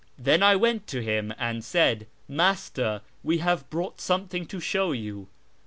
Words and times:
Then 0.17 0.41
I 0.41 0.55
went 0.55 0.87
to 0.87 1.03
him 1.03 1.31
and 1.37 1.63
said,' 1.63 2.07
Master, 2.27 3.01
we 3.23 3.37
have 3.37 3.69
brought 3.69 4.01
something 4.01 4.47
to 4.47 4.59
show 4.59 4.93
you.' 4.93 5.27